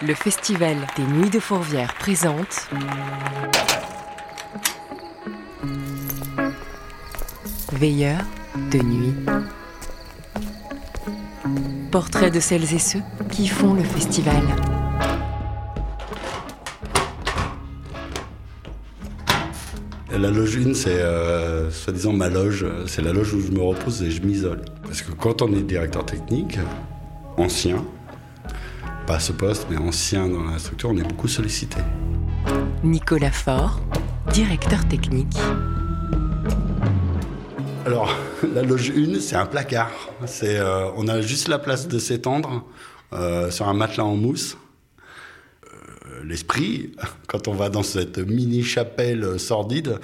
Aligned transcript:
Le 0.00 0.14
Festival 0.14 0.76
des 0.96 1.02
Nuits 1.02 1.28
de 1.28 1.40
Fourvière 1.40 1.92
présente 1.94 2.68
Veilleurs 7.72 8.22
de 8.70 8.78
nuit. 8.78 9.14
Portrait 11.90 12.30
de 12.30 12.38
celles 12.38 12.72
et 12.72 12.78
ceux 12.78 13.00
qui 13.32 13.48
font 13.48 13.74
le 13.74 13.82
festival. 13.82 14.40
La 20.12 20.30
loge 20.30 20.58
1, 20.58 20.74
c'est 20.74 20.90
euh, 20.90 21.72
soi-disant 21.72 22.12
ma 22.12 22.28
loge. 22.28 22.64
C'est 22.86 23.02
la 23.02 23.12
loge 23.12 23.34
où 23.34 23.40
je 23.40 23.50
me 23.50 23.62
repose 23.62 24.00
et 24.04 24.12
je 24.12 24.22
m'isole. 24.22 24.60
Parce 24.84 25.02
que 25.02 25.10
quand 25.10 25.42
on 25.42 25.52
est 25.52 25.62
directeur 25.62 26.06
technique, 26.06 26.60
ancien, 27.36 27.84
pas 29.08 29.14
à 29.14 29.20
ce 29.20 29.32
poste, 29.32 29.68
mais 29.70 29.78
ancien 29.78 30.28
dans 30.28 30.44
la 30.44 30.58
structure, 30.58 30.90
on 30.90 30.96
est 30.98 31.02
beaucoup 31.02 31.28
sollicité. 31.28 31.78
Nicolas 32.84 33.30
Faure, 33.30 33.80
directeur 34.34 34.86
technique. 34.86 35.34
Alors, 37.86 38.14
la 38.54 38.62
loge 38.62 38.92
1, 38.94 39.18
c'est 39.20 39.36
un 39.36 39.46
placard. 39.46 39.90
C'est, 40.26 40.58
euh, 40.58 40.90
on 40.94 41.08
a 41.08 41.22
juste 41.22 41.48
la 41.48 41.58
place 41.58 41.88
de 41.88 41.98
s'étendre 41.98 42.66
euh, 43.14 43.50
sur 43.50 43.66
un 43.66 43.72
matelas 43.72 44.04
en 44.04 44.14
mousse. 44.14 44.58
Euh, 45.64 46.24
L'esprit, 46.24 46.92
quand 47.28 47.48
on 47.48 47.54
va 47.54 47.70
dans 47.70 47.82
cette 47.82 48.18
mini 48.18 48.62
chapelle 48.62 49.40
sordide, 49.40 50.00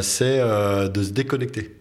c'est 0.00 0.38
de 0.38 1.02
se 1.02 1.10
déconnecter. 1.10 1.74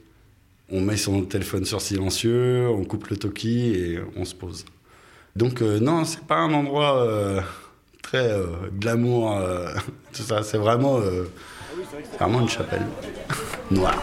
On 0.71 0.81
met 0.81 0.97
son 0.97 1.21
téléphone 1.21 1.65
sur 1.65 1.81
silencieux, 1.81 2.67
on 2.67 2.83
coupe 2.83 3.09
le 3.09 3.17
toki 3.17 3.75
et 3.75 3.99
on 4.15 4.25
se 4.25 4.33
pose. 4.33 4.65
Donc 5.37 5.61
euh, 5.61 5.79
non, 5.79 6.03
c'est 6.03 6.23
pas 6.23 6.37
un 6.37 6.51
endroit 6.51 6.97
euh, 6.97 7.41
très 8.01 8.31
euh, 8.31 8.47
glamour, 8.73 9.39
tout 10.13 10.23
ça. 10.23 10.41
C'est 10.41 10.57
vraiment, 10.57 10.99
vraiment 12.17 12.41
une 12.41 12.49
chapelle 12.49 12.87
noire. 13.71 14.01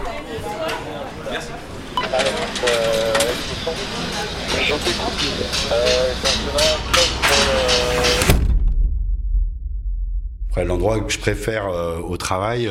Après, 10.51 10.65
l'endroit 10.65 11.01
que 11.01 11.13
je 11.13 11.19
préfère 11.19 11.67
au 12.05 12.17
travail, 12.17 12.71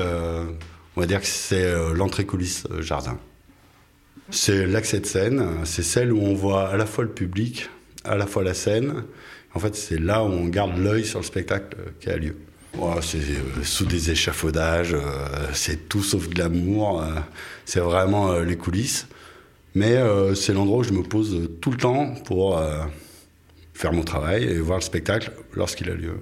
on 0.95 1.01
va 1.01 1.05
dire 1.05 1.19
que 1.19 1.27
c'est 1.27 1.93
l'entrée 1.93 2.25
coulisse 2.25 2.65
jardin. 2.79 3.19
C'est 4.29 4.65
l'accès 4.65 5.01
de 5.01 5.05
scène, 5.05 5.65
c'est 5.65 5.83
celle 5.83 6.13
où 6.13 6.21
on 6.21 6.33
voit 6.33 6.69
à 6.69 6.77
la 6.77 6.85
fois 6.85 7.03
le 7.03 7.09
public, 7.09 7.69
à 8.03 8.15
la 8.15 8.27
fois 8.27 8.43
la 8.43 8.53
scène. 8.53 9.03
En 9.53 9.59
fait, 9.59 9.75
c'est 9.75 9.99
là 9.99 10.23
où 10.23 10.27
on 10.27 10.47
garde 10.47 10.77
l'œil 10.77 11.05
sur 11.05 11.19
le 11.19 11.25
spectacle 11.25 11.77
qui 11.99 12.09
a 12.09 12.17
lieu. 12.17 12.35
C'est 13.01 13.17
euh, 13.17 13.63
sous 13.63 13.85
des 13.85 14.09
échafaudages, 14.09 14.93
euh, 14.93 14.99
c'est 15.53 15.87
tout 15.87 16.01
sauf 16.01 16.27
glamour, 16.27 17.01
euh, 17.01 17.19
c'est 17.65 17.79
vraiment 17.79 18.31
euh, 18.31 18.43
les 18.43 18.57
coulisses. 18.57 19.07
Mais 19.75 19.97
c'est 20.35 20.53
l'endroit 20.53 20.79
où 20.79 20.83
je 20.83 20.91
me 20.91 21.01
pose 21.01 21.49
tout 21.59 21.71
le 21.71 21.77
temps 21.77 22.13
pour 22.25 22.61
faire 23.73 23.91
mon 23.91 24.03
travail 24.03 24.43
et 24.43 24.59
voir 24.59 24.77
le 24.77 24.83
spectacle 24.83 25.31
lorsqu'il 25.55 25.89
a 25.89 25.95
lieu. 25.95 26.13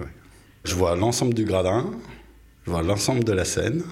Je 0.64 0.74
vois 0.74 0.96
l'ensemble 0.96 1.34
du 1.34 1.44
gradin, 1.44 1.90
je 2.64 2.70
vois 2.70 2.80
l'ensemble 2.80 3.24
de 3.24 3.32
la 3.32 3.44
scène. 3.44 3.82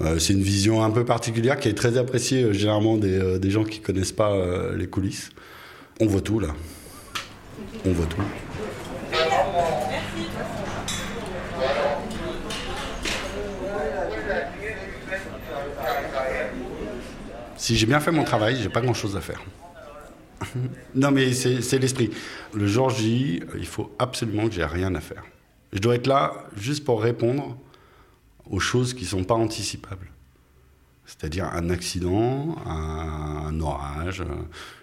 C'est 0.00 0.32
une 0.32 0.40
vision 0.40 0.82
un 0.82 0.90
peu 0.90 1.04
particulière 1.04 1.58
qui 1.58 1.68
est 1.68 1.74
très 1.74 1.98
appréciée 1.98 2.54
généralement 2.54 2.96
des, 2.96 3.38
des 3.38 3.50
gens 3.50 3.64
qui 3.64 3.80
connaissent 3.80 4.12
pas 4.12 4.34
les 4.74 4.86
coulisses. 4.86 5.28
On 6.00 6.06
voit 6.06 6.20
tout 6.20 6.38
là. 6.38 6.54
On 7.84 7.92
voit 7.92 8.06
tout. 8.06 8.22
Si 17.56 17.76
j'ai 17.76 17.86
bien 17.86 17.98
fait 17.98 18.12
mon 18.12 18.22
travail, 18.22 18.56
j'ai 18.62 18.68
pas 18.68 18.80
grand 18.80 18.94
chose 18.94 19.16
à 19.16 19.20
faire. 19.20 19.42
non 20.94 21.10
mais 21.10 21.32
c'est 21.32 21.78
l'esprit. 21.78 22.10
Le 22.54 22.68
jour 22.68 22.90
J, 22.90 23.42
il 23.56 23.66
faut 23.66 23.92
absolument 23.98 24.48
que 24.48 24.54
j'ai 24.54 24.64
rien 24.64 24.94
à 24.94 25.00
faire. 25.00 25.24
Je 25.72 25.80
dois 25.80 25.96
être 25.96 26.06
là 26.06 26.46
juste 26.56 26.84
pour 26.84 27.02
répondre 27.02 27.58
aux 28.48 28.60
choses 28.60 28.94
qui 28.94 29.04
sont 29.04 29.24
pas 29.24 29.34
anticipables. 29.34 30.08
C'est-à-dire 31.08 31.46
un 31.46 31.70
accident, 31.70 32.56
un, 32.66 33.58
orage, 33.60 34.22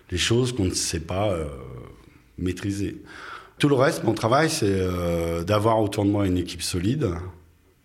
les 0.09 0.17
choses 0.17 0.53
qu'on 0.53 0.65
ne 0.65 0.73
sait 0.73 0.99
pas 0.99 1.29
euh, 1.29 1.45
maîtriser. 2.39 2.99
Tout 3.59 3.69
le 3.69 3.75
reste, 3.75 4.03
mon 4.03 4.15
travail, 4.15 4.49
c'est 4.49 4.65
euh, 4.65 5.43
d'avoir 5.43 5.79
autour 5.79 6.03
de 6.03 6.09
moi 6.09 6.25
une 6.25 6.37
équipe 6.37 6.63
solide 6.63 7.11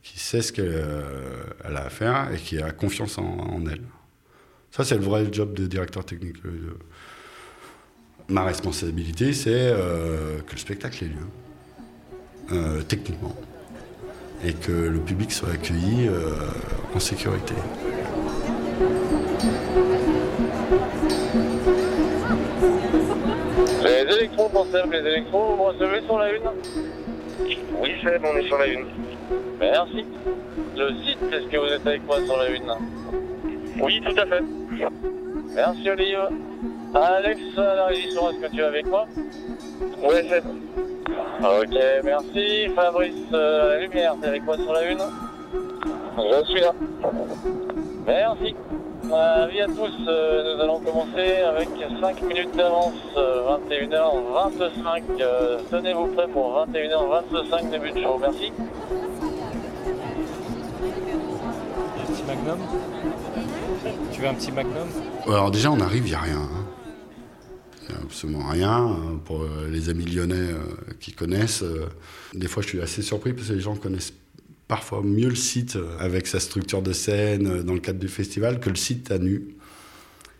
qui 0.02 0.18
sait 0.18 0.40
ce 0.40 0.54
qu'elle 0.54 0.72
euh, 0.72 1.42
a 1.62 1.82
à 1.82 1.90
faire 1.90 2.32
et 2.32 2.38
qui 2.38 2.58
a 2.58 2.70
confiance 2.70 3.18
en, 3.18 3.62
elle. 3.70 3.82
Ça, 4.70 4.84
c'est 4.84 4.96
le 4.96 5.02
vrai 5.02 5.26
job 5.30 5.52
de 5.52 5.66
directeur 5.66 6.06
technique. 6.06 6.36
Ma 8.28 8.44
responsabilité, 8.44 9.34
c'est 9.34 9.74
que 10.46 10.52
le 10.52 10.58
spectacle 10.58 11.04
ait 11.04 11.08
lieu, 11.08 12.82
techniquement, 12.84 13.36
et 14.44 14.54
que 14.54 14.72
le 14.72 15.00
public 15.00 15.30
soit 15.30 15.50
accueilli 15.50 16.08
en 16.94 17.00
sécurité. 17.00 17.54
Les 23.82 24.16
électrons, 24.16 24.48
conserve 24.48 24.90
les 24.90 25.00
électrons, 25.00 25.54
vous 25.54 25.64
recevez 25.64 26.00
sur 26.06 26.18
la 26.18 26.32
une 26.32 26.42
Oui, 27.78 27.90
Seb, 28.02 28.22
on 28.24 28.38
est 28.38 28.46
sur 28.46 28.56
la 28.58 28.66
une. 28.66 28.86
Merci. 29.58 30.06
Le 30.76 30.88
site, 31.04 31.18
est-ce 31.30 31.46
que 31.48 31.56
vous 31.58 31.72
êtes 31.72 31.86
avec 31.86 32.06
moi 32.06 32.16
sur 32.24 32.38
la 32.38 32.48
une 32.48 32.72
Oui, 33.82 34.00
tout 34.00 34.18
à 34.18 34.26
fait. 34.26 34.42
Merci, 35.54 35.90
Olive. 35.90 36.28
Alex, 36.94 37.40
à 37.58 37.74
la 37.74 37.86
régisson, 37.86 38.30
est-ce 38.30 38.46
que 38.46 38.50
tu 38.50 38.60
es 38.60 38.64
avec 38.64 38.86
moi 38.86 39.06
Oui, 40.02 40.28
Seb. 40.28 40.44
Ok, 41.42 41.78
merci. 42.04 42.68
Fabrice, 42.74 43.14
euh, 43.34 43.68
la 43.68 43.80
lumière, 43.80 44.14
t'es 44.20 44.28
avec 44.28 44.42
moi 44.44 44.56
sur 44.56 44.72
la 44.72 44.90
une 44.90 44.98
Je 46.16 46.44
suis 46.50 46.60
là. 46.60 46.72
Merci. 48.10 48.54
Euh, 49.12 49.44
avis 49.44 49.60
à 49.60 49.66
tous, 49.66 49.92
euh, 50.08 50.54
nous 50.56 50.62
allons 50.62 50.80
commencer 50.80 51.36
avec 51.46 51.68
5 52.00 52.22
minutes 52.22 52.56
d'avance, 52.56 52.92
euh, 53.16 53.56
21h25. 53.68 55.02
Euh, 55.20 55.58
Tenez-vous 55.70 56.06
prêts 56.08 56.28
pour 56.28 56.52
21h25 56.66 57.70
début 57.70 57.92
de 57.92 58.00
show. 58.02 58.18
Merci. 58.20 58.52
Un 61.98 62.12
petit 62.12 62.22
magnum 62.26 62.58
Tu 64.12 64.20
veux 64.20 64.28
un 64.28 64.34
petit 64.34 64.52
magnum? 64.52 64.88
Alors 65.26 65.50
déjà, 65.52 65.70
on 65.70 65.80
arrive, 65.80 66.06
il 66.06 66.10
n'y 66.10 66.14
a 66.16 66.20
rien. 66.20 66.38
hein. 66.40 66.66
Il 67.88 67.94
n'y 67.94 68.00
a 68.00 68.02
absolument 68.04 68.48
rien. 68.48 68.88
euh, 68.88 69.16
Pour 69.24 69.42
euh, 69.42 69.68
les 69.70 69.88
amis 69.88 70.04
lyonnais 70.04 70.34
euh, 70.52 70.58
qui 71.00 71.12
connaissent, 71.12 71.62
euh, 71.62 71.86
des 72.34 72.48
fois 72.48 72.62
je 72.62 72.68
suis 72.68 72.80
assez 72.82 73.02
surpris 73.02 73.32
parce 73.32 73.48
que 73.48 73.52
les 73.54 73.60
gens 73.60 73.76
connaissent 73.76 74.12
parfois 74.70 75.02
mieux 75.02 75.28
le 75.28 75.34
site 75.34 75.74
euh, 75.74 75.98
avec 75.98 76.28
sa 76.28 76.38
structure 76.38 76.80
de 76.80 76.92
scène 76.92 77.48
euh, 77.48 77.62
dans 77.64 77.74
le 77.74 77.80
cadre 77.80 77.98
du 77.98 78.06
festival 78.06 78.60
que 78.60 78.70
le 78.70 78.76
site 78.76 79.10
à 79.10 79.18
nu. 79.18 79.56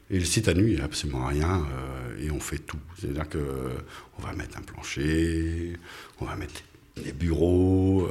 Et 0.08 0.20
le 0.20 0.24
site 0.24 0.46
à 0.46 0.54
nu, 0.54 0.68
il 0.68 0.76
n'y 0.76 0.80
a 0.80 0.84
absolument 0.84 1.26
rien 1.26 1.66
euh, 1.66 2.24
et 2.24 2.30
on 2.30 2.38
fait 2.38 2.58
tout. 2.58 2.78
C'est-à-dire 2.96 3.28
que 3.28 3.38
euh, 3.38 3.70
on 4.18 4.22
va 4.22 4.32
mettre 4.34 4.56
un 4.56 4.62
plancher, 4.62 5.72
on 6.20 6.26
va 6.26 6.36
mettre 6.36 6.62
des 7.04 7.12
bureaux, 7.12 8.08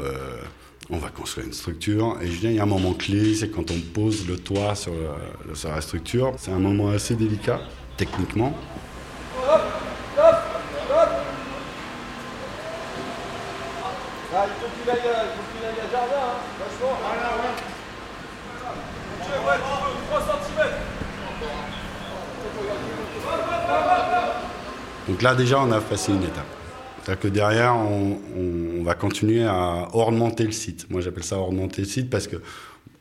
on 0.90 0.98
va 0.98 1.10
construire 1.10 1.46
une 1.48 1.54
structure. 1.54 2.18
Et 2.22 2.28
je 2.28 2.40
dis, 2.40 2.48
il 2.48 2.54
y 2.54 2.60
a 2.60 2.64
un 2.64 2.66
moment 2.66 2.94
clé, 2.94 3.36
c'est 3.36 3.50
quand 3.50 3.70
on 3.72 3.80
pose 3.80 4.28
le 4.28 4.38
toit 4.38 4.76
sur 4.76 4.94
la 5.66 5.82
structure. 5.82 6.34
C'est 6.38 6.52
un 6.52 6.60
moment 6.60 6.90
assez 6.90 7.16
délicat, 7.16 7.62
techniquement. 7.98 8.58
Ah, 14.32 14.46
il 14.48 14.54
faut 14.70 14.82
qu'il 14.82 14.90
aille, 14.92 15.00
il 15.04 15.34
faut 15.36 15.46
qu'il 15.52 15.66
aille 15.66 15.82
à 15.82 15.92
jardin, 15.92 16.24
hein, 16.24 16.40
vachement. 16.60 16.94
Voilà, 17.02 17.30
ouais. 17.40 17.54
Ok, 19.20 19.28
ouais, 19.48 19.60
3 20.10 20.22
cm. 20.22 20.60
Donc 25.08 25.22
là, 25.22 25.36
déjà, 25.36 25.60
on 25.62 25.72
a 25.72 25.82
passé 25.82 26.12
une 26.12 26.24
étape. 26.24 26.46
C'est-à-dire 27.04 27.20
que 27.22 27.28
derrière, 27.28 27.76
on, 27.76 28.20
on- 28.38 28.80
on 28.80 28.84
va 28.84 28.94
continuer 28.96 29.44
à 29.44 29.88
ornementer 29.94 30.44
le 30.46 30.52
site. 30.52 30.90
Moi, 30.90 31.02
j'appelle 31.02 31.24
ça 31.24 31.38
ornementer 31.38 31.82
le 31.82 31.88
site 31.88 32.10
parce 32.10 32.28
que 32.28 32.38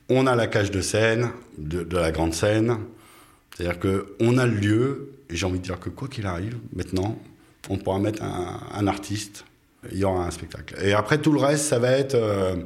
on 0.09 0.27
a 0.27 0.35
la 0.35 0.47
cage 0.47 0.71
de 0.71 0.81
scène, 0.81 1.31
de, 1.59 1.83
de 1.85 1.97
la 1.99 2.11
grande 2.11 2.33
scène. 2.35 2.79
C'est-à-dire 3.55 3.79
qu'on 3.79 4.39
a 4.39 4.47
le 4.47 4.55
lieu, 4.55 5.13
et 5.31 5.37
j'ai 5.37 5.45
envie 5.47 5.59
de 5.59 5.65
dire 5.65 5.79
que 5.79 5.91
quoi 5.91 6.09
qu'il 6.09 6.27
arrive, 6.27 6.57
maintenant, 6.75 7.17
on 7.69 7.77
pourra 7.77 7.99
mettre 7.99 8.23
un, 8.23 8.61
un 8.75 8.87
artiste, 8.87 9.45
il 9.93 9.99
y 9.99 10.05
aura 10.05 10.27
un 10.27 10.31
spectacle. 10.31 10.77
Et 10.83 10.93
après, 10.93 11.19
tout 11.19 11.33
le 11.33 11.41
reste, 11.41 11.65
ça 11.67 11.79
va 11.79 11.91
être 11.93 12.15
euh, 12.15 12.57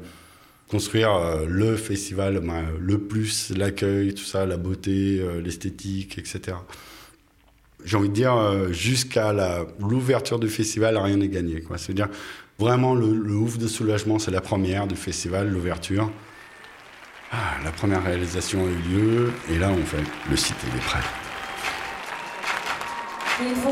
construire 0.69 1.15
euh, 1.15 1.45
le 1.47 1.77
festival, 1.77 2.41
ben, 2.41 2.65
le 2.79 2.99
plus, 2.99 3.51
l'accueil, 3.57 4.15
tout 4.15 4.25
ça, 4.25 4.47
la 4.47 4.57
beauté, 4.57 5.21
euh, 5.21 5.41
l'esthétique, 5.41 6.19
etc 6.19 6.57
j'ai 7.85 7.97
envie 7.97 8.11
de 8.11 8.15
dire, 8.15 8.73
jusqu'à 8.73 9.35
l'ouverture 9.81 10.39
du 10.39 10.49
festival, 10.49 10.97
rien 10.97 11.17
n'est 11.17 11.27
gagné. 11.27 11.65
C'est-à-dire, 11.77 12.07
Vraiment, 12.63 12.95
le, 12.95 13.35
ouf 13.35 13.59
de 13.59 13.67
soulagement, 13.67 14.21
c'est 14.21 14.31
la 14.31 14.41
première 14.41 14.87
du 14.87 14.95
festival, 14.95 15.51
l'ouverture. 15.51 16.13
Ah, 17.33 17.57
la 17.65 17.73
première 17.73 18.05
réalisation 18.05 18.61
a 18.61 18.69
eu 18.69 18.93
lieu, 18.93 19.33
et 19.51 19.59
là, 19.59 19.71
on 19.71 19.85
fait 19.85 20.05
le 20.31 20.37
site, 20.37 20.55
il 20.63 20.77
est 20.77 20.83
prêt. 20.83 21.01
Il. 23.41 23.47
Est-ce 23.49 23.63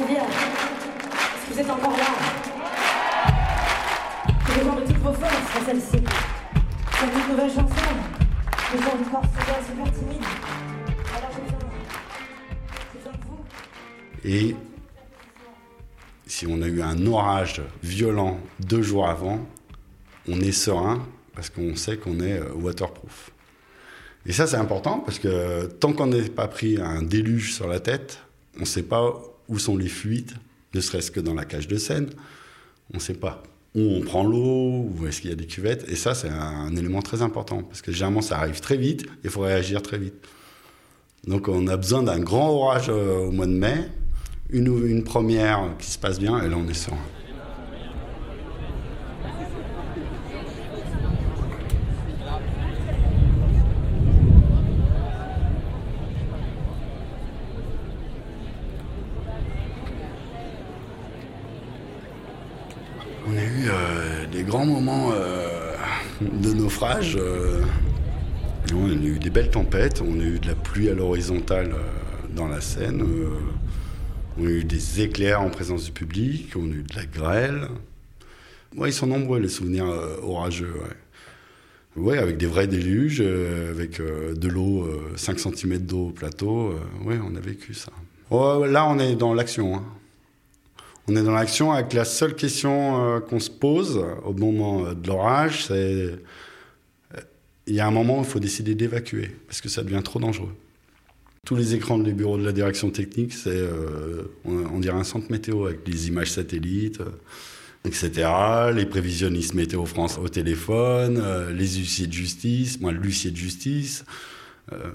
que 1.48 1.54
vous 1.54 1.60
êtes 1.60 1.70
encore 1.70 1.96
là? 1.96 2.39
Celle-ci. 5.64 6.04
C'est 6.92 7.06
une 7.06 7.30
nouvelle 7.30 7.50
chanson. 7.50 7.74
Gens 8.72 8.96
du 8.96 9.10
corps 9.10 9.24
sont 9.24 9.66
super 9.66 9.92
timides. 9.92 10.22
Alors 11.16 11.30
j'ai 11.34 11.42
besoin, 11.42 11.58
j'ai 12.92 13.10
de 13.10 13.24
vous. 13.26 13.38
Et 14.24 14.56
si 16.26 16.46
on 16.46 16.62
a 16.62 16.68
eu 16.68 16.80
un 16.80 17.04
orage 17.06 17.62
violent 17.82 18.38
deux 18.60 18.82
jours 18.82 19.08
avant, 19.08 19.40
on 20.28 20.40
est 20.40 20.52
serein 20.52 21.04
parce 21.34 21.50
qu'on 21.50 21.74
sait 21.74 21.96
qu'on 21.96 22.20
est 22.20 22.38
euh, 22.38 22.52
waterproof. 22.54 23.30
Et 24.26 24.32
ça, 24.32 24.46
c'est 24.46 24.56
important 24.56 25.00
parce 25.00 25.18
que 25.18 25.66
tant 25.66 25.92
qu'on 25.92 26.08
n'est 26.08 26.28
pas 26.28 26.46
pris 26.46 26.80
un 26.80 27.02
déluge 27.02 27.54
sur 27.54 27.66
la 27.66 27.80
tête, 27.80 28.20
on 28.56 28.60
ne 28.60 28.64
sait 28.66 28.82
pas 28.82 29.14
où 29.48 29.58
sont 29.58 29.76
les 29.76 29.88
fuites, 29.88 30.34
ne 30.74 30.80
serait-ce 30.80 31.10
que 31.10 31.20
dans 31.20 31.34
la 31.34 31.44
cage 31.44 31.66
de 31.66 31.76
scène. 31.76 32.10
On 32.92 32.98
ne 32.98 33.02
sait 33.02 33.14
pas 33.14 33.42
où 33.74 33.80
on 33.80 34.00
prend 34.00 34.24
l'eau, 34.24 34.88
où 34.90 35.06
est-ce 35.06 35.20
qu'il 35.20 35.30
y 35.30 35.32
a 35.32 35.36
des 35.36 35.46
cuvettes. 35.46 35.84
Et 35.88 35.96
ça, 35.96 36.14
c'est 36.14 36.28
un 36.28 36.74
élément 36.76 37.02
très 37.02 37.22
important 37.22 37.62
parce 37.62 37.82
que 37.82 37.92
généralement, 37.92 38.22
ça 38.22 38.38
arrive 38.38 38.60
très 38.60 38.76
vite 38.76 39.02
et 39.02 39.06
il 39.24 39.30
faut 39.30 39.40
réagir 39.40 39.82
très 39.82 39.98
vite. 39.98 40.14
Donc, 41.26 41.48
on 41.48 41.66
a 41.66 41.76
besoin 41.76 42.02
d'un 42.02 42.18
grand 42.18 42.48
orage 42.48 42.86
euh, 42.88 43.26
au 43.26 43.30
mois 43.30 43.46
de 43.46 43.52
mai, 43.52 43.88
une, 44.48 45.04
première 45.04 45.76
qui 45.78 45.90
se 45.90 45.98
passe 45.98 46.18
bien, 46.18 46.42
et 46.42 46.48
là, 46.48 46.56
on 46.56 46.66
est 46.66 46.74
serein. 46.74 46.96
On 63.28 63.36
a 63.36 63.44
eu 63.44 63.68
euh, 63.68 64.26
des 64.32 64.42
grands 64.42 64.64
moments 64.64 65.10
euh, 65.12 65.74
euh. 66.82 67.62
on 68.72 68.88
a 68.88 68.92
eu 68.92 69.18
des 69.18 69.30
belles 69.30 69.50
tempêtes, 69.50 70.00
on 70.00 70.18
a 70.18 70.22
eu 70.22 70.38
de 70.38 70.46
la 70.46 70.54
pluie 70.54 70.88
à 70.88 70.94
l'horizontale 70.94 71.72
euh, 71.74 72.34
dans 72.34 72.48
la 72.48 72.60
Seine, 72.60 73.02
euh, 73.02 73.28
on 74.38 74.46
a 74.46 74.50
eu 74.50 74.64
des 74.64 75.02
éclairs 75.02 75.42
en 75.42 75.50
présence 75.50 75.84
du 75.84 75.92
public, 75.92 76.52
on 76.56 76.64
a 76.70 76.74
eu 76.74 76.82
de 76.82 76.96
la 76.96 77.04
grêle. 77.04 77.68
Ouais, 78.76 78.90
ils 78.90 78.94
sont 78.94 79.06
nombreux 79.06 79.40
les 79.40 79.48
souvenirs 79.48 79.86
orageux. 80.22 80.72
Ouais. 81.96 82.02
Ouais, 82.02 82.18
avec 82.18 82.36
des 82.38 82.46
vrais 82.46 82.68
déluges, 82.68 83.20
avec 83.20 84.00
de 84.00 84.48
l'eau, 84.48 84.84
euh, 84.84 85.12
5 85.16 85.38
cm 85.40 85.78
d'eau 85.78 86.06
au 86.06 86.10
plateau. 86.10 86.74
ouais, 87.04 87.18
on 87.22 87.34
a 87.34 87.40
vécu 87.40 87.74
ça. 87.74 87.90
Là, 88.30 88.86
on 88.88 88.98
est 89.00 89.16
dans 89.16 89.34
l'action. 89.34 89.74
hein. 89.74 89.84
On 91.08 91.16
est 91.16 91.22
dans 91.24 91.32
l'action 91.32 91.72
avec 91.72 91.92
la 91.92 92.04
seule 92.04 92.36
question 92.36 93.20
qu'on 93.28 93.40
se 93.40 93.50
pose 93.50 94.00
au 94.24 94.32
moment 94.32 94.92
de 94.92 95.08
l'orage, 95.08 95.66
c'est 95.66 96.14
il 97.70 97.76
y 97.76 97.80
a 97.80 97.86
un 97.86 97.92
moment 97.92 98.18
où 98.18 98.22
il 98.22 98.28
faut 98.28 98.40
décider 98.40 98.74
d'évacuer 98.74 99.30
parce 99.46 99.60
que 99.60 99.68
ça 99.68 99.84
devient 99.84 100.02
trop 100.02 100.18
dangereux. 100.18 100.54
Tous 101.46 101.54
les 101.54 101.74
écrans 101.74 101.98
des 101.98 102.12
bureaux 102.12 102.36
de 102.36 102.44
la 102.44 102.50
direction 102.52 102.90
technique, 102.90 103.32
c'est 103.32 103.48
euh, 103.50 104.24
on, 104.44 104.80
dirait 104.80 104.98
un 104.98 105.04
centre 105.04 105.30
météo 105.30 105.66
avec 105.66 105.84
des 105.84 106.08
images 106.08 106.32
satellites, 106.32 107.00
euh, 107.00 107.10
etc. 107.84 108.28
Les 108.74 108.86
prévisionnistes 108.86 109.54
météo 109.54 109.86
France 109.86 110.18
au 110.18 110.28
téléphone, 110.28 111.22
euh, 111.22 111.52
les 111.52 111.76
huissiers 111.76 112.08
de 112.08 112.12
justice, 112.12 112.80
moi 112.80 112.90
l'huissier 112.92 113.30
de 113.30 113.36
justice. 113.36 114.04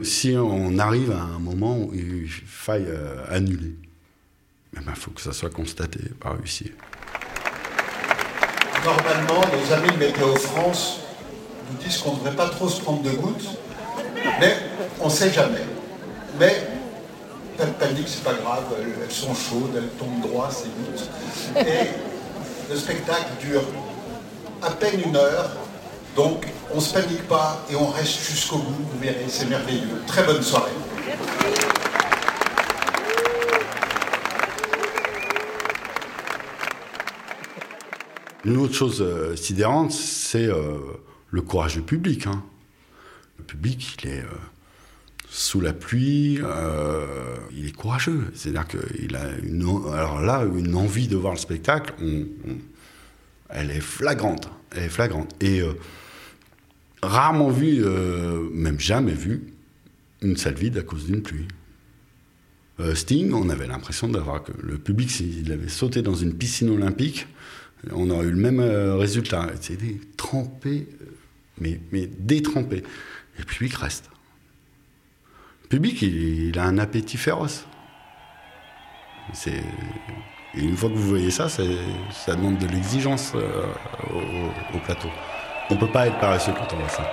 Si 0.04 0.34
on 0.38 0.78
arrive 0.80 1.12
à 1.12 1.22
un 1.22 1.40
moment 1.40 1.78
où 1.78 1.94
il 1.94 2.30
faille 2.30 2.88
annuler, 3.30 3.76
il 4.74 4.96
faut 4.96 5.12
que 5.12 5.20
ça 5.20 5.34
soit 5.34 5.50
constaté 5.50 6.00
par 6.18 6.38
l'huissier. 6.38 6.72
Normalement, 8.86 9.42
nos 9.52 9.74
amis 9.74 9.92
de 9.92 9.98
Météo 9.98 10.34
France 10.36 11.05
nous 11.72 11.78
disent 11.78 11.98
qu'on 11.98 12.14
ne 12.14 12.18
devrait 12.18 12.36
pas 12.36 12.50
trop 12.50 12.70
se 12.70 12.82
prendre 12.82 13.02
de 13.02 13.12
gouttes, 13.12 13.50
mais 14.40 14.58
on 15.02 15.06
ne 15.06 15.12
sait 15.12 15.32
jamais. 15.32 15.66
Mais 16.40 16.68
pas 17.58 17.66
de 17.66 17.72
panique, 17.72 18.08
c'est 18.08 18.24
pas 18.24 18.34
grave, 18.34 18.64
elles, 18.80 19.12
sont 19.12 19.34
chaudes, 19.34 19.72
elles 19.76 19.90
tombent 19.98 20.22
droit, 20.22 20.50
ces 20.52 20.68
gouttes. 20.68 21.10
Et 21.68 21.90
le 22.70 22.76
spectacle 22.78 23.32
dure 23.40 23.64
à 24.62 24.72
peine 24.72 25.02
une 25.06 25.16
heure, 25.16 25.50
donc 26.16 26.46
on 26.74 26.78
ne 26.78 26.82
se 26.82 26.94
panique 26.94 27.28
pas 27.28 27.64
et 27.72 27.76
on 27.76 27.88
reste 27.88 28.20
jusqu'au 28.20 28.58
bout, 28.58 28.86
vous 28.92 29.00
verrez, 29.00 29.26
c'est 29.28 29.50
merveilleux. 29.50 30.02
Très 30.08 30.24
bonne 30.24 30.42
soirée. 30.42 30.72
Une 38.44 38.58
autre 38.58 38.76
chose 38.76 39.02
euh, 39.02 39.36
sidérante, 39.36 39.92
c'est 39.92 40.46
euh, 40.46 40.78
le 41.36 41.42
courage 41.42 41.76
du 41.76 41.82
public. 41.82 42.28
hein. 42.28 42.44
Le 43.38 43.44
public, 43.44 43.98
il 44.02 44.10
est 44.10 44.22
euh, 44.22 44.28
sous 45.30 45.60
la 45.60 45.74
pluie, 45.74 46.40
euh, 46.42 47.36
il 47.52 47.68
est 47.68 47.76
courageux. 47.76 48.32
C'est-à-dire 48.34 48.66
qu'il 48.66 49.16
a 49.18 49.38
une, 49.44 49.62
alors 49.94 50.22
là, 50.22 50.46
une 50.46 50.76
envie 50.76 51.10
de 51.10 51.18
voir 51.18 51.34
le 51.34 51.40
spectacle, 51.40 51.94
elle 53.50 53.70
est 53.70 53.82
flagrante. 53.82 54.50
Elle 54.72 54.84
est 54.84 54.90
flagrante. 54.90 55.36
Et 55.44 55.60
euh, 55.60 55.74
rarement 57.04 57.50
vu, 57.50 57.84
même 58.54 58.80
jamais 58.80 59.14
vu, 59.14 59.44
une 60.22 60.38
salle 60.38 60.56
vide 60.56 60.78
à 60.78 60.84
cause 60.84 61.06
d'une 61.06 61.22
pluie. 61.22 61.48
Sting, 62.94 63.34
on 63.34 63.50
avait 63.50 63.68
l'impression 63.68 64.08
d'avoir 64.08 64.42
que 64.44 64.54
le 64.62 64.78
public, 64.78 65.12
s'il 65.12 65.52
avait 65.52 65.68
sauté 65.68 66.02
dans 66.02 66.16
une 66.16 66.34
piscine 66.34 66.70
olympique, 66.70 67.28
on 67.92 68.10
aurait 68.10 68.26
eu 68.26 68.32
le 68.32 68.38
même 68.38 68.60
résultat. 68.98 69.50
C'était 69.62 69.98
trempé, 70.18 70.88
mais, 71.60 71.80
mais 71.92 72.08
détrempé. 72.08 72.78
Et 73.36 73.40
le 73.40 73.46
public 73.46 73.74
reste. 73.76 74.10
Le 75.64 75.68
public, 75.70 76.02
il, 76.02 76.58
a 76.60 76.64
un 76.64 76.78
appétit 76.78 77.18
féroce. 77.18 77.66
C'est- 79.34 79.64
Et 80.54 80.62
une 80.64 80.78
fois 80.78 80.90
que 80.90 80.96
vous 80.96 81.08
voyez 81.10 81.32
ça, 81.32 81.50
ça 81.50 82.36
demande 82.36 82.58
de 82.60 82.68
l'exigence 82.68 83.34
euh, 83.36 83.66
au, 84.14 84.78
au 84.78 84.80
plateau. 84.80 85.10
On 85.70 85.76
ne 85.76 85.80
peut 85.80 85.92
pas 85.92 86.08
être 86.08 86.20
paresseux 86.20 86.54
quand 86.58 86.74
on 86.74 86.78
voit 86.78 86.88
ça. 86.90 87.04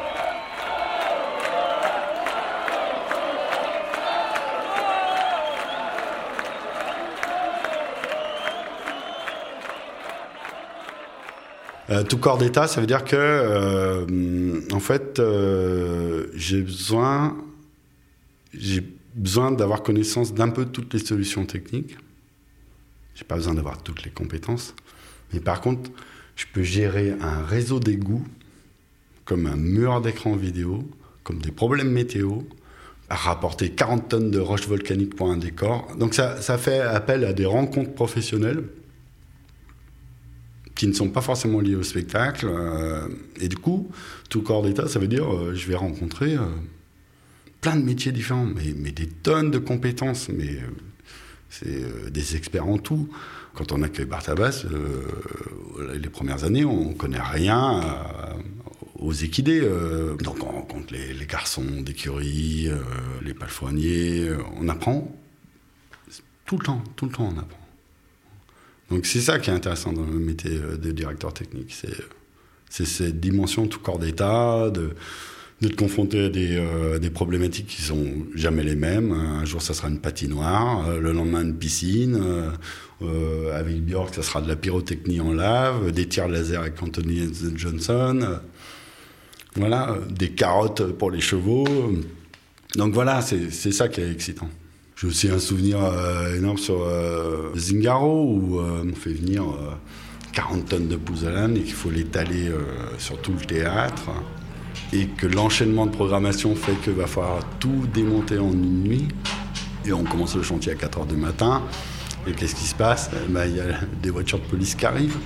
Euh, 11.93 12.05
tout 12.05 12.17
corps 12.17 12.39
d'état, 12.39 12.67
ça 12.69 12.81
veut 12.81 12.87
dire 12.87 13.05
que, 13.05 13.17
euh, 13.19 14.61
en 14.73 14.81
fait, 14.81 15.19
euh, 15.19 16.27
j'ai 16.35 16.63
besoin, 16.63 17.37
j'ai 18.55 18.83
besoin 19.15 19.51
d'avoir 19.51 19.83
connaissance 19.83 20.33
d'un 20.33 20.49
peu 20.49 20.65
toutes 20.65 20.95
les 20.95 21.01
solutions 21.01 21.45
techniques. 21.45 21.99
J'ai 23.15 23.25
pas 23.25 23.35
besoin 23.35 23.53
d'avoir 23.53 23.83
toutes 23.83 24.05
les 24.05 24.11
compétences, 24.11 24.75
mais 25.35 25.41
par 25.41 25.61
contre, 25.61 25.91
je 26.35 26.47
peux 26.51 26.63
gérer 26.63 27.15
un 27.21 27.45
réseau 27.45 27.79
d'égouts, 27.79 28.25
comme 29.27 29.45
un 29.47 29.57
mur 29.57 30.01
d'écran 30.01 30.35
vidéo, 30.35 30.89
comme 31.25 31.43
des 31.43 31.53
problèmes 31.53 31.91
météo, 31.91 32.39
rapporter 33.11 33.69
40 33.69 34.09
tonnes 34.09 34.31
de 34.31 34.39
roches 34.39 34.67
volcaniques 34.67 35.15
pour 35.15 35.31
un 35.31 35.37
décor. 35.37 35.95
Donc 35.99 36.15
ça, 36.15 36.41
ça 36.41 36.57
fait 36.57 36.81
appel 36.81 37.27
à 37.27 37.35
des 37.35 37.45
rencontres 37.45 37.93
professionnelles 37.93 38.65
qui 40.75 40.87
ne 40.87 40.93
sont 40.93 41.11
pas 41.11 41.21
forcément 41.21 41.61
liés 41.61 41.75
au 41.75 41.83
spectacle. 41.83 42.47
euh, 42.49 43.09
et 43.41 43.49
du 43.49 43.57
coup, 43.57 43.91
tout 44.29 44.43
corps 44.43 44.63
d'état, 44.63 44.89
ça 44.89 44.99
veut 44.99 45.09
dire 45.09 45.33
euh, 45.33 45.55
je 45.55 45.67
vais 45.69 45.75
rencontrer 45.75 46.35
euh, 46.35 46.45
plein 47.61 47.77
de 47.77 47.83
métiers 47.85 48.13
différents, 48.13 48.47
mais, 48.47 48.93
des 48.93 49.07
tonnes 49.07 49.51
de 49.51 49.59
compétences, 49.59 50.29
mais 50.29 50.59
c'est 51.49 52.11
des 52.11 52.37
experts 52.37 52.67
en 52.67 52.79
tout. 52.79 53.09
Quand 53.55 53.73
on 53.73 53.83
accueille 53.83 54.07
Bartabas, 54.07 54.65
les 55.95 56.09
premières 56.09 56.43
années, 56.43 56.65
on 56.65 56.93
connaît 56.95 57.21
rien 57.21 57.83
aux 58.99 59.13
équidés. 59.13 59.61
donc 60.25 60.43
on 60.43 60.51
rencontre 60.51 60.93
les, 60.93 61.13
les 61.13 61.27
garçons 61.27 61.83
d'écurie, 61.83 62.69
les 63.23 63.35
palefreniers, 63.35 64.31
on 64.57 64.69
apprend 64.69 65.15
tout 66.47 66.59
le 66.59 66.65
temps, 66.65 66.83
tout 66.97 67.07
le 67.07 67.13
temps 67.13 67.33
on 67.33 67.39
apprend. 67.39 67.62
Donc 68.93 69.07
c'est 69.07 69.21
ça 69.21 69.39
qui 69.39 69.51
est 69.51 69.55
intéressant 69.55 69.93
dans 69.93 70.05
le 70.05 70.19
métier 70.19 70.53
euh, 70.53 70.77
de 70.77 70.93
directeur 70.93 71.33
technique, 71.33 71.73
c'est 71.73 71.97
c'est 72.73 72.87
cette 72.87 73.21
dimension 73.21 73.67
tout 73.67 73.81
corps 73.81 73.99
d'état, 73.99 74.71
de, 74.71 74.95
de 75.61 75.69
te 75.69 75.85
à 75.85 76.29
des, 76.31 76.57
euh, 76.57 76.99
des, 76.99 77.11
problématiques 77.11 77.67
qui 77.67 77.83
sont 77.83 78.07
jamais 78.35 78.63
les 78.63 78.75
mêmes. 78.75 79.13
Un 79.13 79.45
jour, 79.45 79.61
ça 79.61 79.75
sera 79.75 79.89
une 79.89 80.01
patinoire, 80.01 80.89
euh, 80.89 80.99
le 80.99 81.13
lendemain, 81.13 81.43
une 81.43 81.55
piscine. 81.55 82.19
Euh, 83.03 83.59
avec 83.59 83.85
Björk, 83.85 84.15
ça 84.15 84.23
sera 84.23 84.41
de 84.41 84.49
la 84.49 84.57
pyrotechnie 84.57 85.21
en 85.21 85.33
lave, 85.33 85.93
des 85.93 86.09
tirs 86.09 86.29
laser 86.29 86.61
avec 86.61 86.83
Anthony 86.83 87.29
Johnson. 87.57 88.39
voilà, 89.57 89.99
des 90.09 90.31
carottes 90.31 90.93
pour 90.93 91.11
les 91.11 91.21
chevaux. 91.21 91.67
Donc 92.77 92.95
voilà, 92.95 93.21
c'est 93.21 93.73
ça 93.73 93.89
qui 93.89 94.01
est 94.01 94.11
excitant. 94.11 94.49
J'ai 95.03 95.09
aussi 95.09 95.29
un 95.31 95.41
souvenir 95.41 95.79
énorme 96.37 96.59
sur 96.59 96.87
Zingaro, 97.57 98.23
où 98.25 98.61
on 98.61 98.95
fait 98.95 99.13
venir 99.13 99.43
40 100.33 100.69
tonnes 100.69 100.87
de 100.87 100.95
pouzzolane 100.95 101.57
et 101.57 101.63
qu'il 101.63 101.73
faut 101.73 101.91
l'étaler 101.91 102.53
sur 102.99 103.21
tout 103.21 103.33
le 103.33 103.45
théâtre 103.45 104.11
et 104.93 105.07
que 105.07 105.27
l'enchaînement 105.27 105.87
de 105.87 105.91
programmation 105.91 106.55
fait 106.55 106.75
qu'il 106.85 106.93
va 106.93 107.09
falloir 107.09 107.41
tout 107.59 107.89
démonter 107.93 108.39
en 108.39 108.53
une 108.53 108.85
nuit. 108.85 109.09
Et 109.85 109.93
on 109.93 110.05
commence 110.05 110.37
le 110.37 110.45
chantier 110.45 110.71
à 110.71 110.77
4 110.77 111.01
h 111.01 111.07
du 111.09 111.17
matin. 111.17 111.63
Et 112.29 112.31
qu'est-ce 112.31 112.55
qui 112.55 112.67
se 112.67 112.77
passe? 112.77 113.11
Eh 113.13 113.29
ben, 113.29 113.47
Il 113.47 113.57
y 113.57 113.61
a 113.61 113.81
des 114.01 114.11
voitures 114.11 114.39
de 114.39 114.45
police 114.45 114.77
qui 114.77 114.87
arrivent. 114.87 115.19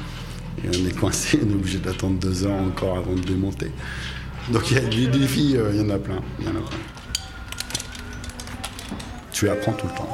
Et 0.64 0.68
on 0.68 0.88
est 0.88 0.98
coincé, 0.98 1.38
on 1.44 1.50
est 1.50 1.54
obligé 1.54 1.76
d'attendre 1.76 2.18
deux 2.18 2.46
heures 2.46 2.62
encore 2.62 2.96
avant 2.96 3.14
de 3.14 3.20
démonter. 3.20 3.70
Donc 4.50 4.70
il 4.70 4.78
y 4.78 4.80
a 4.80 4.84
des 4.84 5.06
défis, 5.08 5.54
euh. 5.54 5.72
Il 5.74 5.82
y 5.82 5.84
en 5.84 5.90
a 5.90 5.98
plein. 5.98 6.22
Tu 9.36 9.50
apprends 9.50 9.72
tout 9.74 9.86
le 9.86 9.92
temps. 9.92 10.08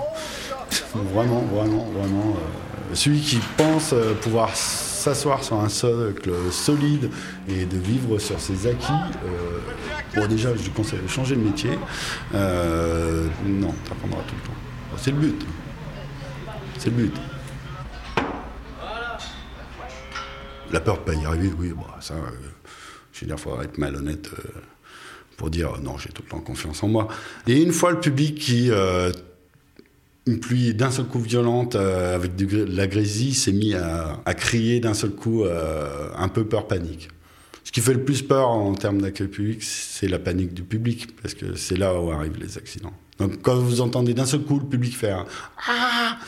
Vraiment, 1.14 1.42
vraiment, 1.42 1.86
vraiment. 1.96 2.36
Euh, 2.36 2.94
celui 2.94 3.20
qui 3.20 3.38
pense 3.56 3.92
euh, 3.92 4.14
pouvoir 4.14 4.54
s'asseoir 4.56 5.44
sur 5.44 5.60
un 5.60 5.68
socle 5.68 6.32
solide 6.50 7.08
et 7.48 7.64
de 7.64 7.78
vivre 7.78 8.18
sur 8.18 8.40
ses 8.40 8.66
acquis, 8.66 8.92
euh, 9.24 9.58
bon 10.16 10.26
déjà 10.26 10.50
je 10.56 10.70
conseille 10.70 10.98
de 10.98 11.06
changer 11.06 11.36
de 11.36 11.40
métier, 11.40 11.78
euh, 12.34 13.28
non, 13.44 13.72
tu 13.84 13.92
apprendras 13.92 14.22
tout 14.26 14.34
le 14.34 14.48
temps. 14.48 14.96
C'est 14.96 15.12
le 15.12 15.18
but. 15.18 15.46
C'est 16.78 16.90
le 16.90 16.96
but. 16.96 17.14
La 20.72 20.80
peur 20.80 20.98
de 20.98 21.02
pas 21.02 21.14
y 21.14 21.24
arriver, 21.24 21.52
oui, 21.56 21.72
bah, 21.76 21.98
ça, 22.00 22.14
je 23.12 23.20
veux 23.20 23.26
dire, 23.28 23.36
il 23.36 23.40
faut 23.40 23.62
être 23.62 23.78
malhonnête 23.78 24.30
pour 25.36 25.50
dire 25.50 25.80
non, 25.82 25.98
j'ai 25.98 26.10
tout 26.10 26.22
le 26.22 26.28
temps 26.28 26.40
confiance 26.40 26.82
en 26.82 26.88
moi. 26.88 27.08
Et 27.46 27.60
une 27.60 27.72
fois 27.72 27.90
le 27.90 28.00
public 28.00 28.38
qui 28.38 28.70
une 30.26 30.38
pluie 30.38 30.74
d'un 30.74 30.90
seul 30.90 31.06
coup 31.06 31.18
violente 31.18 31.74
euh, 31.74 32.14
avec 32.14 32.36
de 32.36 32.64
la 32.64 32.86
grésie 32.86 33.34
s'est 33.34 33.52
mis 33.52 33.74
à, 33.74 34.34
crier 34.34 34.80
d'un 34.80 34.94
seul 34.94 35.10
coup 35.10 35.44
euh, 35.44 36.10
un 36.16 36.28
peu 36.28 36.44
peur 36.44 36.68
panique. 36.68 37.08
Ce 37.64 37.72
qui 37.72 37.80
fait 37.80 37.94
le 37.94 38.04
plus 38.04 38.22
peur 38.22 38.48
en 38.48 38.74
termes 38.74 39.00
d'accueil 39.00 39.28
public, 39.28 39.62
c'est 39.62 40.08
la 40.08 40.18
panique 40.18 40.52
du 40.52 40.62
public 40.62 41.16
parce 41.20 41.34
que 41.34 41.54
c'est 41.54 41.76
là 41.76 42.00
où 42.00 42.10
arrivent 42.10 42.38
les 42.38 42.58
accidents. 42.58 42.92
Donc 43.18 43.42
quand 43.42 43.56
vous 43.56 43.80
entendez 43.80 44.14
d'un 44.14 44.26
seul 44.26 44.42
coup 44.42 44.58
le 44.58 44.66
public 44.66 44.96
faire 44.96 45.26
ah 45.68 46.18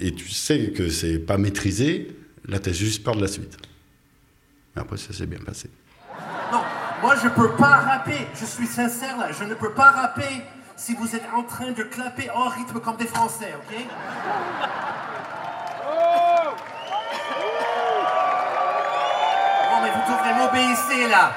et, 0.00 0.12
tu 0.14 0.30
sais 0.30 0.70
que 0.70 0.88
c'est 0.88 1.18
pas 1.18 1.36
maîtrisé, 1.36 2.16
là 2.48 2.58
tu 2.58 2.70
as 2.70 2.72
juste 2.72 3.02
peur 3.02 3.14
de 3.14 3.20
la 3.20 3.28
suite. 3.28 3.56
Mais 4.74 4.82
après 4.82 4.96
ça 4.96 5.12
s'est 5.12 5.26
bien 5.26 5.38
passé. 5.38 5.68
Moi 7.02 7.14
je 7.22 7.28
peux 7.28 7.50
pas 7.52 7.76
rapper, 7.76 8.26
je 8.34 8.44
suis 8.44 8.66
sincère 8.66 9.18
là, 9.18 9.32
je 9.32 9.44
ne 9.44 9.54
peux 9.54 9.72
pas 9.72 9.90
rapper 9.90 10.42
si 10.76 10.94
vous 10.94 11.14
êtes 11.14 11.26
en 11.34 11.42
train 11.42 11.72
de 11.72 11.82
clapper 11.82 12.30
en 12.30 12.48
rythme 12.48 12.80
comme 12.80 12.96
des 12.96 13.06
Français, 13.06 13.54
ok? 13.56 13.76
Non, 19.70 19.82
mais 19.82 19.90
vous 19.90 20.12
devrez 20.12 20.34
m'obéir 20.34 21.08
là. 21.10 21.32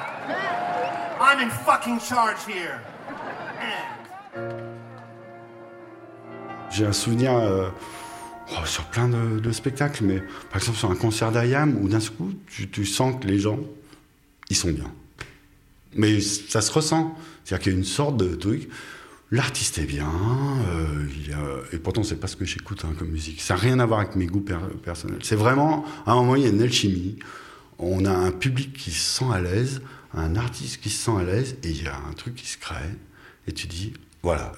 I'm 1.22 1.40
in 1.42 1.50
fucking 1.50 2.00
charge 2.00 2.48
here. 2.48 2.80
J'ai 6.72 6.86
un 6.86 6.94
souvenir 6.94 7.36
euh, 7.36 7.70
oh, 8.52 8.66
sur 8.66 8.86
plein 8.86 9.10
de, 9.10 9.52
spectacles, 9.52 10.04
mais 10.04 10.20
par 10.50 10.58
exemple 10.58 10.78
sur 10.78 10.90
un 10.90 10.96
concert 10.96 11.32
d'Ayam 11.32 11.78
où 11.82 11.90
d'un 11.90 12.00
coup 12.00 12.32
tu, 12.48 12.70
tu, 12.70 12.86
sens 12.86 13.16
que 13.20 13.28
les 13.28 13.40
gens, 13.40 13.58
ils 14.50 14.56
sont 14.56 14.70
bien. 14.70 14.86
Mais 15.96 16.20
ça 16.22 16.62
se 16.62 16.72
ressent. 16.72 17.16
C'est-à-dire 17.44 17.64
qu'il 17.64 17.74
y 17.74 17.76
a 17.76 17.78
une 17.80 17.86
sorte 17.86 18.18
de 18.18 18.36
truc. 18.36 18.70
L'artiste 19.32 19.78
est 19.78 19.86
bien, 19.86 20.10
euh, 20.72 21.62
et 21.72 21.78
pourtant 21.78 22.02
c'est 22.02 22.16
pas 22.16 22.26
ce 22.26 22.36
que 22.36 22.46
j'écoute 22.46 22.84
hein, 22.84 22.96
comme 22.98 23.10
musique. 23.10 23.42
Ça 23.42 23.54
n'a 23.54 23.60
rien 23.60 23.80
à 23.80 23.86
voir 23.86 24.00
avec 24.00 24.16
mes 24.16 24.26
goûts 24.26 24.44
personnels. 24.84 25.20
C'est 25.22 25.36
vraiment, 25.36 25.86
à 26.08 26.14
un 26.14 26.16
moment, 26.16 26.36
il 26.36 26.42
y 26.42 26.46
a 26.48 26.50
une 26.50 26.62
alchimie. 26.64 27.20
On 27.78 28.06
a 28.06 28.12
un 28.12 28.32
public 28.32 28.74
qui 28.74 28.90
se 28.90 29.20
sent 29.20 29.32
à 29.32 29.40
l'aise, 29.40 29.82
un 30.16 30.36
artiste 30.36 30.82
qui 30.82 30.90
se 30.90 31.06
sent 31.06 31.18
à 31.20 31.24
l'aise, 31.24 31.58
et 31.64 31.70
il 31.70 31.84
y 31.84 31.88
a 31.88 31.96
un 32.10 32.14
truc 32.14 32.34
qui 32.34 32.48
se 32.48 32.58
crée, 32.58 32.76
et 33.46 33.52
tu 33.52 33.68
dis, 33.68 33.94
voilà. 34.24 34.52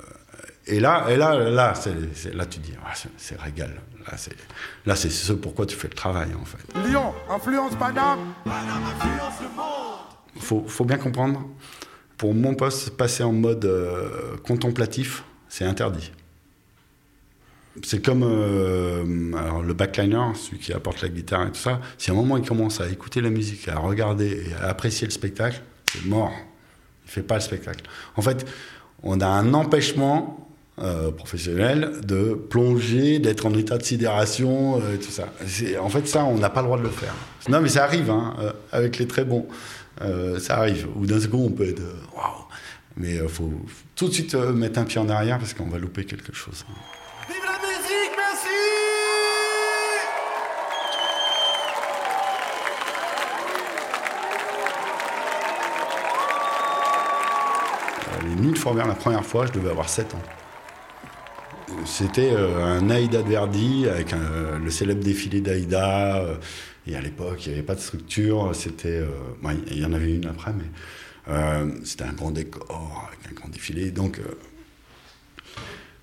Et 0.67 0.79
là, 0.79 1.07
et 1.09 1.17
là, 1.17 1.37
là, 1.37 1.73
là 2.33 2.45
tu 2.45 2.59
dis, 2.59 2.73
ah, 2.85 2.93
c'est, 3.17 3.39
régal. 3.41 3.81
Là, 4.85 4.95
c'est, 4.95 5.09
ce 5.11 5.33
pourquoi 5.33 5.65
tu 5.65 5.75
fais 5.75 5.89
le 5.89 5.95
travail, 5.95 6.29
en 6.33 6.45
fait. 6.45 6.87
Lyon, 6.87 7.13
influence 7.29 7.75
Paname. 7.75 8.19
influence 8.45 9.41
le 9.41 9.55
monde. 9.55 9.90
Faut, 10.39 10.63
faut 10.67 10.85
bien 10.85 10.97
comprendre 10.97 11.45
pour 12.21 12.35
mon 12.35 12.53
poste, 12.53 12.91
passer 12.91 13.23
en 13.23 13.31
mode 13.33 13.65
euh, 13.65 14.37
contemplatif, 14.43 15.23
c'est 15.49 15.65
interdit. 15.65 16.11
C'est 17.81 18.05
comme 18.05 18.21
euh, 18.21 19.03
le 19.65 19.73
backliner, 19.73 20.35
celui 20.35 20.59
qui 20.59 20.71
apporte 20.71 21.01
la 21.01 21.09
guitare 21.09 21.47
et 21.47 21.51
tout 21.51 21.59
ça. 21.59 21.81
Si 21.97 22.11
à 22.11 22.13
un 22.13 22.17
moment 22.17 22.37
il 22.37 22.47
commence 22.47 22.79
à 22.79 22.87
écouter 22.89 23.21
la 23.21 23.31
musique, 23.31 23.67
à 23.69 23.79
regarder 23.79 24.49
et 24.49 24.53
à 24.61 24.67
apprécier 24.67 25.07
le 25.07 25.11
spectacle, 25.11 25.63
c'est 25.91 26.05
mort. 26.05 26.31
Il 27.05 27.11
fait 27.11 27.23
pas 27.23 27.35
le 27.35 27.41
spectacle. 27.41 27.83
En 28.15 28.21
fait, 28.21 28.45
on 29.01 29.19
a 29.19 29.27
un 29.27 29.55
empêchement 29.55 30.47
euh, 30.77 31.09
professionnel 31.09 32.01
de 32.03 32.35
plonger, 32.35 33.17
d'être 33.17 33.47
en 33.47 33.53
état 33.55 33.79
de 33.79 33.83
sidération, 33.83 34.77
et 34.93 34.99
tout 34.99 35.09
ça. 35.09 35.33
En 35.81 35.89
fait, 35.89 36.07
ça, 36.07 36.23
on 36.23 36.37
n'a 36.37 36.51
pas 36.51 36.61
le 36.61 36.67
droit 36.67 36.77
de 36.77 36.83
le 36.83 36.89
faire. 36.89 37.15
Non, 37.49 37.61
mais 37.61 37.69
ça 37.69 37.83
arrive, 37.83 38.11
hein, 38.11 38.35
avec 38.71 38.99
les 38.99 39.07
très 39.07 39.25
bons. 39.25 39.47
Euh, 39.99 40.39
ça 40.39 40.57
arrive. 40.57 40.87
Ou 40.95 41.05
d'un 41.05 41.19
second, 41.19 41.45
on 41.45 41.51
peut 41.51 41.67
être 41.67 41.81
euh, 41.81 41.93
waouh. 42.15 42.45
Mais 42.97 43.15
il 43.15 43.21
euh, 43.21 43.27
faut 43.27 43.51
tout 43.95 44.07
de 44.07 44.13
suite 44.13 44.35
mettre 44.35 44.79
un 44.79 44.85
pied 44.85 44.99
en 44.99 45.09
arrière 45.09 45.37
parce 45.37 45.53
qu'on 45.53 45.67
va 45.67 45.77
louper 45.77 46.05
quelque 46.05 46.33
chose. 46.33 46.65
Vive 47.27 47.37
la 47.45 47.57
musique, 47.59 48.11
merci 48.17 48.47
Les 58.23 58.41
Nuits 58.41 58.53
de 58.53 58.57
Forbert, 58.57 58.87
la 58.87 58.93
première 58.93 59.25
fois, 59.25 59.45
je 59.45 59.51
devais 59.51 59.69
avoir 59.69 59.89
7 59.89 60.15
ans. 60.15 60.21
C'était 61.85 62.31
un 62.35 62.89
Aïda 62.89 63.21
de 63.23 63.29
Verdi 63.29 63.87
avec 63.89 64.11
le 64.11 64.69
célèbre 64.69 65.03
défilé 65.03 65.41
d'Aïda. 65.41 66.23
Et 66.87 66.95
à 66.95 67.01
l'époque, 67.01 67.45
il 67.45 67.49
n'y 67.49 67.55
avait 67.55 67.65
pas 67.65 67.75
de 67.75 67.79
structure. 67.79 68.51
C'était, 68.55 68.99
euh, 68.99 69.07
il 69.67 69.79
y 69.79 69.85
en 69.85 69.93
avait 69.93 70.15
une 70.15 70.25
après, 70.25 70.53
mais 70.53 70.65
euh, 71.27 71.69
c'était 71.83 72.05
un 72.05 72.13
grand 72.13 72.31
décor 72.31 73.07
avec 73.07 73.31
un 73.31 73.35
grand 73.35 73.49
défilé. 73.49 73.91
Donc, 73.91 74.19
euh, 74.19 74.23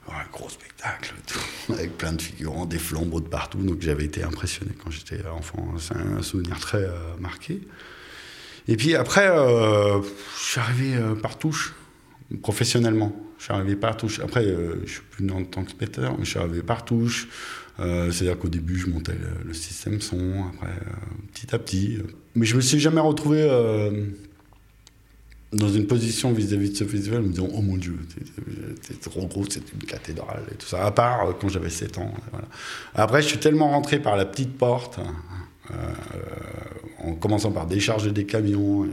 un 0.09 0.31
gros 0.33 0.49
spectacle, 0.49 1.15
avec 1.69 1.99
plein 1.99 2.13
de 2.13 2.23
figurants, 2.23 2.65
des 2.65 2.79
flambeaux 2.79 3.21
de 3.21 3.29
partout. 3.29 3.59
Donc, 3.59 3.83
j'avais 3.83 4.05
été 4.05 4.23
impressionné 4.23 4.73
quand 4.83 4.91
j'étais 4.91 5.27
enfant. 5.27 5.75
C'est 5.79 5.97
un 5.97 6.23
souvenir 6.23 6.59
très 6.61 6.89
marqué. 7.19 7.61
Et 8.69 8.77
puis 8.77 8.95
après, 8.95 9.27
je 9.27 10.03
suis 10.37 10.61
arrivé 10.61 10.99
par 11.23 11.39
touche, 11.39 11.75
professionnellement. 12.43 13.15
Je 13.39 13.45
suis 13.45 13.53
arrivé 13.53 13.77
par 13.77 13.97
touche. 13.97 14.21
Après, 14.21 14.45
je 14.45 14.91
suis 14.91 15.03
plus 15.11 15.31
en 15.31 15.45
tant 15.45 15.65
que 15.65 15.71
spectateur, 15.71 16.17
mais 16.19 16.25
je 16.25 16.31
suis 16.31 16.39
arrivé 16.39 16.63
par 16.63 16.85
touche. 16.85 17.29
Euh, 17.81 18.11
c'est-à-dire 18.11 18.39
qu'au 18.39 18.49
début, 18.49 18.77
je 18.79 18.89
montais 18.89 19.15
le, 19.45 19.55
système 19.55 20.01
son, 20.01 20.45
après, 20.53 20.71
euh, 20.71 20.91
petit 21.33 21.55
à 21.55 21.59
petit. 21.59 21.99
Mais 22.35 22.45
je 22.45 22.57
me 22.57 22.61
suis 22.61 22.81
jamais 22.81 23.01
retrouvé 23.01 23.41
euh, 23.41 24.07
dans 25.53 25.69
une 25.69 25.87
position 25.87 26.33
vis-à-vis 26.33 26.71
de 26.71 26.77
ce 26.77 26.85
festival, 26.85 27.23
me 27.23 27.29
disant 27.29 27.49
Oh 27.53 27.63
mon 27.63 27.77
Dieu, 27.77 27.97
c'est 28.83 29.01
trop 29.01 29.27
gros, 29.27 29.45
c'est 29.49 29.73
une 29.73 29.87
cathédrale 29.87 30.43
et 30.53 30.57
tout 30.57 30.67
ça, 30.67 30.85
à 30.85 30.91
part 30.91 31.39
quand 31.41 31.49
j'avais 31.49 31.71
7 31.71 31.99
ans. 31.99 32.13
Après, 32.95 33.23
je 33.23 33.29
suis 33.29 33.39
tellement 33.39 33.71
rentré 33.71 34.01
par 34.01 34.17
la 34.17 34.25
petite 34.25 34.59
porte, 34.59 34.99
en 36.99 37.15
commençant 37.15 37.53
par 37.53 37.67
décharger 37.67 38.11
des 38.11 38.27
camions, 38.27 38.89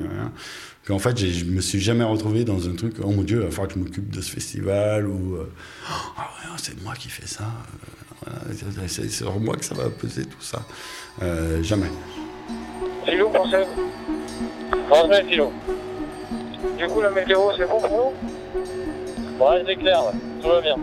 qu'en 0.85 0.99
fait, 0.99 1.17
je 1.17 1.45
me 1.45 1.61
suis 1.61 1.79
jamais 1.79 2.03
retrouvé 2.03 2.45
dans 2.45 2.69
un 2.69 2.75
truc 2.75 2.97
Oh 3.01 3.09
mon 3.09 3.23
Dieu, 3.23 3.37
il 3.37 3.45
va 3.45 3.49
falloir 3.49 3.67
que 3.67 3.73
je 3.73 3.79
m'occupe 3.79 4.09
de 4.11 4.21
ce 4.21 4.29
festival, 4.29 5.07
ou 5.07 5.37
oh, 5.39 6.21
c'est 6.57 6.79
moi 6.83 6.93
qui 6.93 7.09
fais 7.09 7.27
ça. 7.27 7.51
C'est 8.87 9.09
sur 9.09 9.39
moi 9.39 9.55
que 9.55 9.65
ça 9.65 9.75
va 9.75 9.89
peser 9.89 10.25
tout 10.25 10.41
ça. 10.41 10.59
Euh, 11.21 11.61
jamais. 11.63 11.89
Philo, 13.05 13.29
pensez 13.29 13.63
Transmets, 14.89 15.23
Philo. 15.25 15.51
Du 16.77 16.87
coup, 16.87 17.01
la 17.01 17.11
météo, 17.11 17.39
c'est 17.57 17.67
bon 17.67 17.79
pour 17.79 17.89
nous 19.39 19.45
Ouais, 19.45 19.63
c'est 19.65 19.75
clair, 19.75 20.01
tout 20.41 20.47
va 20.47 20.61
bien. 20.61 20.75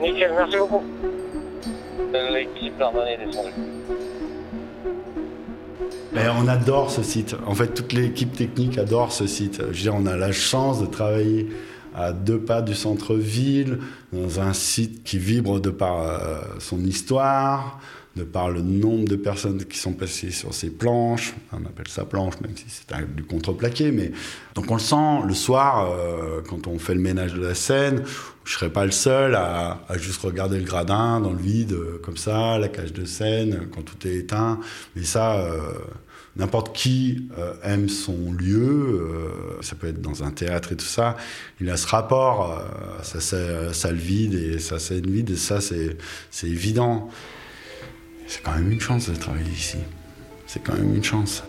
Nickel, 0.00 0.32
merci 0.36 0.56
beaucoup. 0.56 0.82
L'équipe 2.32 2.78
Lardonnais 2.78 3.14
est 3.14 3.26
descendue. 3.26 3.52
Mais 6.12 6.22
on 6.40 6.48
adore 6.48 6.90
ce 6.90 7.02
site. 7.02 7.36
En 7.46 7.54
fait, 7.54 7.68
toute 7.68 7.92
l'équipe 7.92 8.34
technique 8.34 8.78
adore 8.78 9.12
ce 9.12 9.26
site. 9.26 9.58
Je 9.58 9.66
veux 9.66 9.72
dire, 9.72 9.94
on 9.94 10.06
a 10.06 10.16
la 10.16 10.32
chance 10.32 10.80
de 10.80 10.86
travailler 10.86 11.48
à 11.96 12.12
deux 12.12 12.38
pas 12.38 12.60
du 12.60 12.74
centre-ville, 12.74 13.78
dans 14.12 14.40
un 14.40 14.52
site 14.52 15.02
qui 15.02 15.18
vibre 15.18 15.60
de 15.60 15.70
par 15.70 16.00
euh, 16.02 16.40
son 16.58 16.84
histoire, 16.84 17.80
de 18.16 18.22
par 18.22 18.50
le 18.50 18.60
nombre 18.60 19.08
de 19.08 19.16
personnes 19.16 19.64
qui 19.64 19.78
sont 19.78 19.94
passées 19.94 20.30
sur 20.30 20.52
ces 20.52 20.70
planches. 20.70 21.34
On 21.52 21.64
appelle 21.64 21.88
ça 21.88 22.04
planche, 22.04 22.34
même 22.40 22.54
si 22.54 22.64
c'est 22.68 23.14
du 23.14 23.24
contreplaqué. 23.24 23.92
Mais 23.92 24.12
donc 24.54 24.70
on 24.70 24.74
le 24.74 24.80
sent 24.80 25.26
le 25.26 25.34
soir 25.34 25.90
euh, 25.90 26.42
quand 26.46 26.66
on 26.66 26.78
fait 26.78 26.94
le 26.94 27.00
ménage 27.00 27.32
de 27.32 27.42
la 27.42 27.54
scène. 27.54 28.02
Je 28.44 28.52
serais 28.52 28.70
pas 28.70 28.84
le 28.84 28.92
seul 28.92 29.34
à, 29.34 29.80
juste 29.96 30.20
regarder 30.20 30.58
le 30.58 30.64
gradin 30.64 31.20
dans 31.20 31.32
le 31.32 31.38
vide 31.38 31.72
euh, 31.72 32.00
comme 32.02 32.18
ça, 32.18 32.58
la 32.58 32.68
cage 32.68 32.92
de 32.92 33.06
scène 33.06 33.68
quand 33.74 33.82
tout 33.82 34.06
est 34.06 34.16
éteint. 34.16 34.60
Mais 34.94 35.04
ça. 35.04 35.46
N'importe 36.36 36.76
qui 36.76 37.28
euh, 37.38 37.54
aime 37.62 37.88
son 37.88 38.30
lieu, 38.30 38.60
euh, 38.60 39.62
ça 39.62 39.74
peut 39.74 39.86
être 39.86 40.02
dans 40.02 40.22
un 40.22 40.30
théâtre 40.30 40.72
et 40.72 40.76
tout 40.76 40.84
ça, 40.84 41.16
il 41.60 41.70
a 41.70 41.78
ce 41.78 41.86
rapport 41.86 42.60
euh, 42.60 43.02
sa 43.02 43.20
salle 43.72 43.96
vide 43.96 44.34
et 44.34 44.58
sa 44.58 44.78
scène 44.78 45.10
vide, 45.10 45.30
et 45.30 45.36
ça 45.36 45.60
c'est 45.62 45.96
évident. 46.46 47.08
C'est 48.26 48.42
quand 48.42 48.52
même 48.54 48.70
une 48.70 48.80
chance 48.80 49.08
de 49.08 49.14
travailler 49.14 49.50
ici. 49.50 49.78
C'est 50.46 50.62
quand 50.62 50.74
même 50.74 50.94
une 50.94 51.04
chance. 51.04 51.42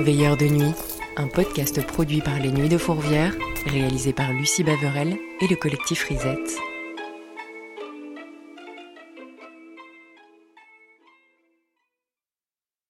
Veilleur 0.00 0.36
de 0.36 0.46
nuit, 0.46 0.72
un 1.16 1.26
podcast 1.26 1.86
produit 1.86 2.20
par 2.20 2.38
les 2.38 2.50
Nuits 2.50 2.68
de 2.68 2.78
Fourvière, 2.78 3.34
réalisé 3.66 4.12
par 4.12 4.32
Lucie 4.32 4.64
Baverel 4.64 5.16
et 5.40 5.46
le 5.46 5.56
collectif 5.56 6.04
Risette. 6.04 6.69